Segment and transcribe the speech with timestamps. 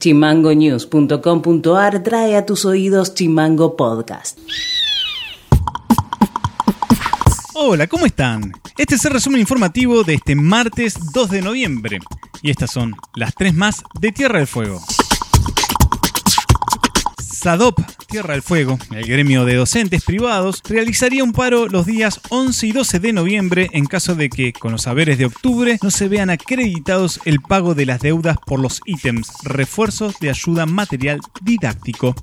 [0.00, 4.38] Chimangonews.com.ar trae a tus oídos Chimango Podcast.
[7.54, 8.52] Hola, ¿cómo están?
[8.78, 11.98] Este es el resumen informativo de este martes 2 de noviembre.
[12.40, 14.80] Y estas son las tres más de Tierra del Fuego.
[17.42, 22.66] SADOP, Tierra del Fuego, el gremio de docentes privados, realizaría un paro los días 11
[22.66, 26.08] y 12 de noviembre en caso de que, con los saberes de octubre, no se
[26.08, 32.14] vean acreditados el pago de las deudas por los ítems refuerzos de ayuda material didáctico.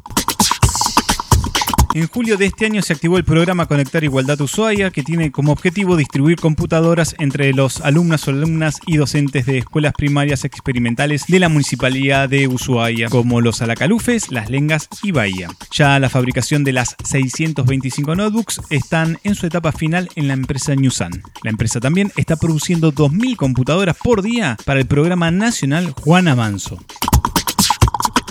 [1.94, 5.52] En julio de este año se activó el programa Conectar Igualdad Ushuaia, que tiene como
[5.52, 11.40] objetivo distribuir computadoras entre los alumnas o alumnas y docentes de escuelas primarias experimentales de
[11.40, 15.50] la Municipalidad de Ushuaia, como los Alacalufes, Las Lengas y Bahía.
[15.72, 20.76] Ya la fabricación de las 625 notebooks están en su etapa final en la empresa
[20.76, 21.24] Newsan.
[21.44, 26.80] La empresa también está produciendo 2.000 computadoras por día para el programa nacional Juan Avanzo.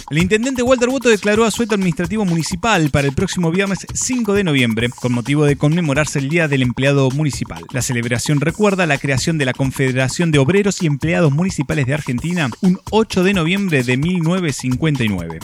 [0.09, 4.89] El intendente Walter Boto declaró asueto administrativo municipal para el próximo viernes 5 de noviembre,
[4.89, 7.65] con motivo de conmemorarse el Día del Empleado Municipal.
[7.73, 12.49] La celebración recuerda la creación de la Confederación de Obreros y Empleados Municipales de Argentina
[12.61, 15.41] un 8 de noviembre de 1959.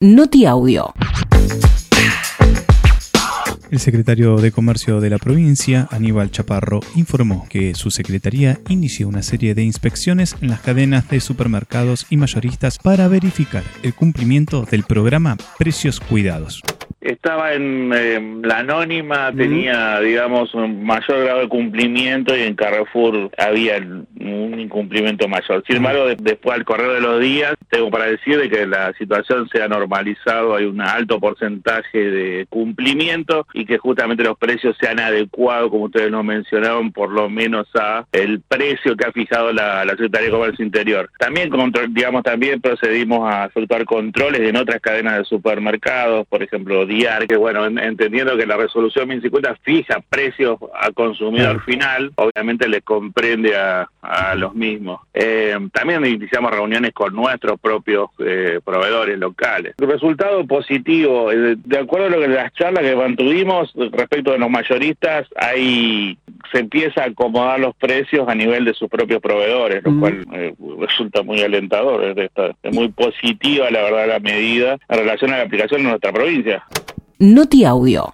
[0.00, 0.92] Noti Audio.
[3.70, 9.22] El secretario de Comercio de la provincia, Aníbal Chaparro, informó que su secretaría inició una
[9.22, 14.82] serie de inspecciones en las cadenas de supermercados y mayoristas para verificar el cumplimiento del
[14.82, 16.62] programa Precios Cuidados.
[17.00, 23.30] Estaba en eh, la anónima, tenía, digamos, un mayor grado de cumplimiento y en Carrefour
[23.38, 23.80] había
[24.20, 25.62] un incumplimiento mayor.
[25.66, 29.48] Sin embargo, después al correr de los días, tengo para decir de que la situación
[29.48, 34.88] se ha normalizado, hay un alto porcentaje de cumplimiento y que justamente los precios se
[34.88, 39.52] han adecuado, como ustedes nos mencionaron, por lo menos a el precio que ha fijado
[39.52, 41.10] la, la Secretaría de Comercio Interior.
[41.18, 41.50] También,
[41.90, 46.86] digamos, también procedimos a efectuar controles en otras cadenas de supermercados, por ejemplo,
[47.28, 53.56] que bueno, entendiendo que la resolución 1050 fija precios al consumidor final, obviamente le comprende
[53.56, 53.88] a,
[54.36, 55.00] los mismos.
[55.14, 59.74] Eh, también iniciamos reuniones con nuestros propios eh, proveedores locales.
[59.78, 64.38] El resultado positivo, eh, de acuerdo a lo que las charlas que mantuvimos respecto de
[64.38, 66.18] los mayoristas, hay
[66.52, 70.00] se empieza a acomodar los precios a nivel de sus propios proveedores, lo mm.
[70.00, 70.26] cual
[70.80, 72.30] resulta muy alentador, es,
[72.62, 76.64] es muy positiva la verdad la medida en relación a la aplicación en nuestra provincia.
[77.18, 78.12] Noti Audio.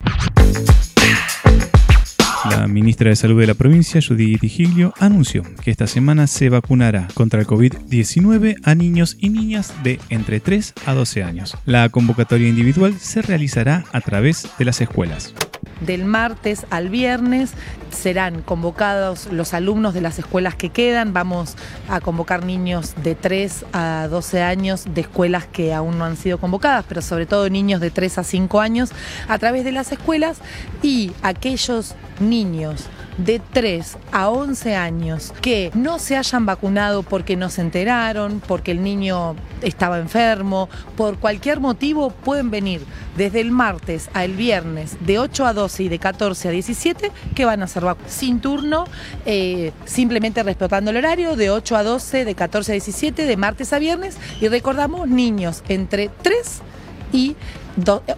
[2.50, 7.08] La ministra de Salud de la provincia, Judith Giglio, anunció que esta semana se vacunará
[7.14, 11.56] contra el COVID-19 a niños y niñas de entre 3 a 12 años.
[11.64, 15.34] La convocatoria individual se realizará a través de las escuelas
[15.80, 17.52] del martes al viernes
[17.90, 21.12] serán convocados los alumnos de las escuelas que quedan.
[21.12, 21.56] Vamos
[21.88, 26.38] a convocar niños de 3 a 12 años de escuelas que aún no han sido
[26.38, 28.90] convocadas, pero sobre todo niños de 3 a 5 años
[29.28, 30.38] a través de las escuelas
[30.82, 32.86] y aquellos niños
[33.18, 38.72] de 3 a 11 años que no se hayan vacunado porque no se enteraron, porque
[38.72, 42.82] el niño estaba enfermo, por cualquier motivo pueden venir
[43.16, 47.44] desde el martes al viernes de 8 a 12 y de 14 a 17 que
[47.44, 48.84] van a ser sin turno,
[49.24, 53.72] eh, simplemente respetando el horario de 8 a 12, de 14 a 17, de martes
[53.72, 54.16] a viernes.
[54.40, 56.75] Y recordamos niños entre 3 y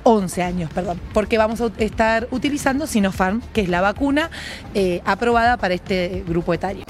[0.03, 4.31] 11 años, perdón, porque vamos a estar utilizando Sinopharm, que es la vacuna
[4.75, 6.85] eh, aprobada para este grupo etario.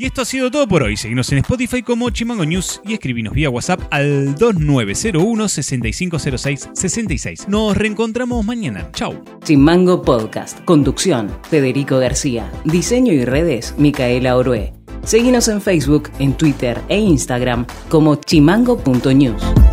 [0.00, 0.96] Y esto ha sido todo por hoy.
[0.96, 7.48] Seguimos en Spotify como Chimango News y escribinos vía WhatsApp al 2901 6506 66.
[7.48, 8.88] Nos reencontramos mañana.
[8.94, 9.22] Chau.
[9.44, 10.64] Chimango Podcast.
[10.64, 12.50] Conducción: Federico García.
[12.64, 14.79] Diseño y redes: Micaela Orué.
[15.04, 19.69] Seguinos en Facebook, en Twitter e Instagram como chimango.news.